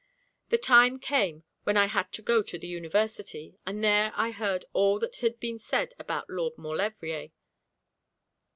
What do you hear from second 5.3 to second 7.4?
been said about Lord Maulevrier.